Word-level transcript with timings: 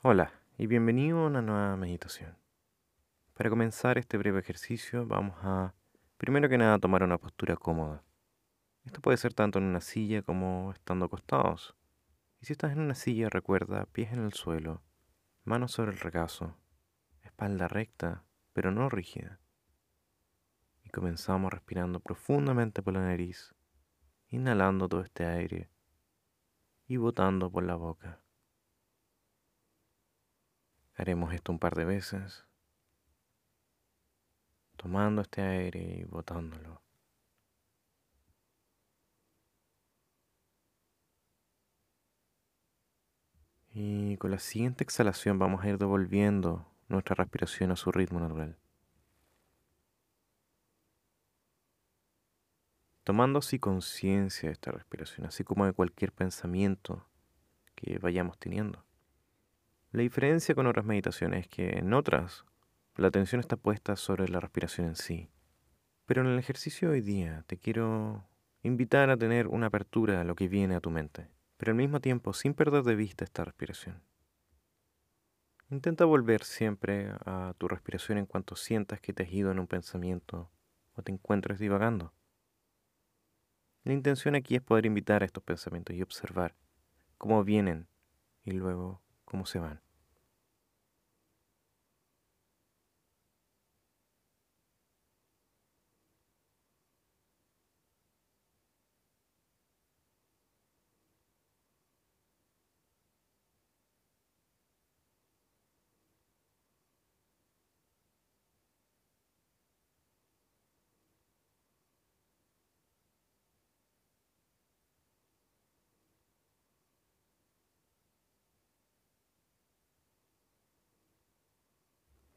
Hola 0.00 0.32
y 0.56 0.68
bienvenido 0.68 1.18
a 1.18 1.26
una 1.26 1.42
nueva 1.42 1.76
meditación. 1.76 2.38
Para 3.34 3.50
comenzar 3.50 3.98
este 3.98 4.16
breve 4.16 4.38
ejercicio 4.38 5.04
vamos 5.04 5.36
a, 5.42 5.74
primero 6.18 6.48
que 6.48 6.56
nada, 6.56 6.78
tomar 6.78 7.02
una 7.02 7.18
postura 7.18 7.56
cómoda. 7.56 8.04
Esto 8.84 9.00
puede 9.00 9.16
ser 9.16 9.34
tanto 9.34 9.58
en 9.58 9.64
una 9.64 9.80
silla 9.80 10.22
como 10.22 10.70
estando 10.70 11.06
acostados. 11.06 11.74
Y 12.40 12.46
si 12.46 12.52
estás 12.52 12.70
en 12.70 12.78
una 12.78 12.94
silla, 12.94 13.28
recuerda 13.28 13.86
pies 13.86 14.12
en 14.12 14.20
el 14.20 14.34
suelo, 14.34 14.84
manos 15.42 15.72
sobre 15.72 15.90
el 15.90 15.98
regazo, 15.98 16.56
espalda 17.24 17.66
recta, 17.66 18.22
pero 18.52 18.70
no 18.70 18.88
rígida. 18.88 19.40
Y 20.84 20.90
comenzamos 20.90 21.52
respirando 21.52 21.98
profundamente 21.98 22.82
por 22.82 22.94
la 22.94 23.00
nariz, 23.00 23.52
inhalando 24.28 24.88
todo 24.88 25.00
este 25.00 25.26
aire 25.26 25.70
y 26.86 26.98
botando 26.98 27.50
por 27.50 27.64
la 27.64 27.74
boca. 27.74 28.22
Haremos 30.98 31.32
esto 31.32 31.52
un 31.52 31.60
par 31.60 31.76
de 31.76 31.84
veces, 31.84 32.44
tomando 34.76 35.22
este 35.22 35.42
aire 35.42 36.00
y 36.00 36.04
botándolo. 36.04 36.82
Y 43.72 44.16
con 44.16 44.32
la 44.32 44.40
siguiente 44.40 44.82
exhalación 44.82 45.38
vamos 45.38 45.62
a 45.62 45.68
ir 45.68 45.78
devolviendo 45.78 46.66
nuestra 46.88 47.14
respiración 47.14 47.70
a 47.70 47.76
su 47.76 47.92
ritmo 47.92 48.18
natural. 48.18 48.58
Tomando 53.04 53.38
así 53.38 53.60
conciencia 53.60 54.48
de 54.48 54.54
esta 54.54 54.72
respiración, 54.72 55.28
así 55.28 55.44
como 55.44 55.64
de 55.64 55.74
cualquier 55.74 56.10
pensamiento 56.10 57.06
que 57.76 58.00
vayamos 58.00 58.36
teniendo. 58.36 58.87
La 59.90 60.02
diferencia 60.02 60.54
con 60.54 60.66
otras 60.66 60.84
meditaciones 60.84 61.46
es 61.46 61.48
que 61.48 61.78
en 61.78 61.94
otras 61.94 62.44
la 62.96 63.08
atención 63.08 63.40
está 63.40 63.56
puesta 63.56 63.96
sobre 63.96 64.28
la 64.28 64.38
respiración 64.38 64.88
en 64.88 64.96
sí. 64.96 65.30
Pero 66.04 66.20
en 66.20 66.28
el 66.28 66.38
ejercicio 66.38 66.88
de 66.88 66.94
hoy 66.96 67.00
día 67.00 67.44
te 67.46 67.56
quiero 67.56 68.28
invitar 68.62 69.08
a 69.08 69.16
tener 69.16 69.46
una 69.46 69.68
apertura 69.68 70.20
a 70.20 70.24
lo 70.24 70.34
que 70.34 70.48
viene 70.48 70.74
a 70.74 70.80
tu 70.80 70.90
mente, 70.90 71.30
pero 71.56 71.70
al 71.70 71.76
mismo 71.76 72.00
tiempo 72.00 72.34
sin 72.34 72.52
perder 72.52 72.82
de 72.82 72.96
vista 72.96 73.24
esta 73.24 73.44
respiración. 73.44 74.02
Intenta 75.70 76.04
volver 76.04 76.44
siempre 76.44 77.12
a 77.24 77.54
tu 77.56 77.66
respiración 77.68 78.18
en 78.18 78.26
cuanto 78.26 78.56
sientas 78.56 79.00
que 79.00 79.14
te 79.14 79.22
has 79.22 79.32
ido 79.32 79.50
en 79.50 79.58
un 79.58 79.66
pensamiento 79.66 80.50
o 80.96 81.02
te 81.02 81.12
encuentres 81.12 81.58
divagando. 81.58 82.12
La 83.84 83.94
intención 83.94 84.34
aquí 84.34 84.56
es 84.56 84.62
poder 84.62 84.84
invitar 84.84 85.22
a 85.22 85.26
estos 85.26 85.42
pensamientos 85.42 85.96
y 85.96 86.02
observar 86.02 86.54
cómo 87.16 87.42
vienen 87.42 87.86
y 88.44 88.52
luego 88.52 89.00
cómo 89.28 89.44
se 89.44 89.58
van. 89.58 89.80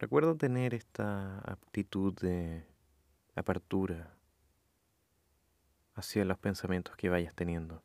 Recuerdo 0.00 0.34
tener 0.34 0.72
esta 0.72 1.40
aptitud 1.40 2.18
de 2.18 2.64
apertura 3.34 4.16
hacia 5.94 6.24
los 6.24 6.38
pensamientos 6.38 6.96
que 6.96 7.10
vayas 7.10 7.34
teniendo. 7.34 7.82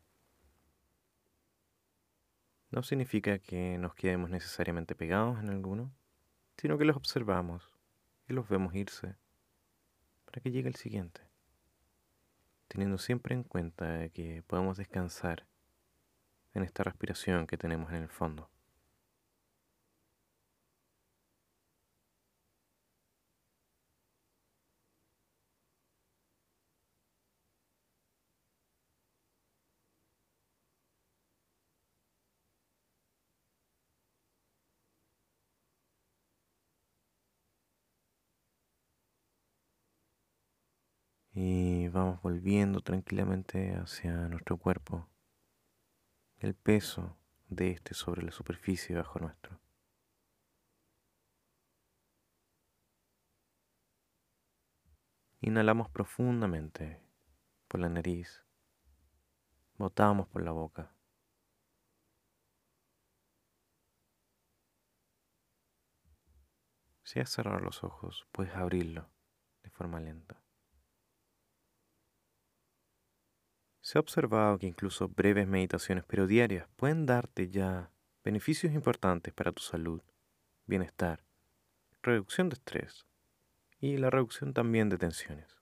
No 2.70 2.82
significa 2.82 3.38
que 3.38 3.76
nos 3.76 3.94
quedemos 3.94 4.30
necesariamente 4.30 4.94
pegados 4.94 5.38
en 5.40 5.50
alguno, 5.50 5.92
sino 6.56 6.78
que 6.78 6.86
los 6.86 6.96
observamos 6.96 7.76
y 8.26 8.32
los 8.32 8.48
vemos 8.48 8.74
irse 8.74 9.14
para 10.24 10.40
que 10.40 10.50
llegue 10.50 10.70
el 10.70 10.76
siguiente, 10.76 11.20
teniendo 12.68 12.96
siempre 12.96 13.34
en 13.34 13.42
cuenta 13.42 14.08
que 14.08 14.42
podemos 14.46 14.78
descansar 14.78 15.46
en 16.54 16.62
esta 16.62 16.82
respiración 16.82 17.46
que 17.46 17.58
tenemos 17.58 17.90
en 17.90 17.96
el 18.04 18.08
fondo. 18.08 18.48
Y 41.38 41.88
vamos 41.88 42.22
volviendo 42.22 42.80
tranquilamente 42.80 43.74
hacia 43.74 44.10
nuestro 44.26 44.56
cuerpo, 44.56 45.06
el 46.38 46.54
peso 46.54 47.18
de 47.48 47.72
este 47.72 47.92
sobre 47.92 48.22
la 48.22 48.32
superficie 48.32 48.96
bajo 48.96 49.18
nuestro. 49.18 49.60
Inhalamos 55.42 55.90
profundamente 55.90 57.02
por 57.68 57.80
la 57.80 57.90
nariz, 57.90 58.42
botamos 59.76 60.28
por 60.28 60.42
la 60.42 60.52
boca. 60.52 60.90
Si 67.02 67.20
has 67.20 67.28
cerrado 67.28 67.60
los 67.60 67.84
ojos, 67.84 68.26
puedes 68.32 68.54
abrirlo 68.54 69.10
de 69.62 69.68
forma 69.68 70.00
lenta. 70.00 70.45
Se 73.86 73.98
ha 73.98 74.00
observado 74.00 74.58
que 74.58 74.66
incluso 74.66 75.08
breves 75.08 75.46
meditaciones, 75.46 76.02
pero 76.08 76.26
diarias, 76.26 76.66
pueden 76.74 77.06
darte 77.06 77.50
ya 77.50 77.92
beneficios 78.24 78.72
importantes 78.72 79.32
para 79.32 79.52
tu 79.52 79.62
salud, 79.62 80.02
bienestar, 80.66 81.22
reducción 82.02 82.48
de 82.48 82.54
estrés 82.54 83.06
y 83.78 83.96
la 83.98 84.10
reducción 84.10 84.52
también 84.52 84.88
de 84.88 84.98
tensiones. 84.98 85.56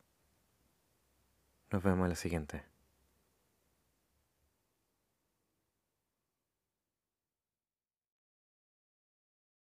Nos 1.71 1.83
vemos 1.83 2.05
en 2.05 2.09
la 2.09 2.17
siguiente. 2.17 2.65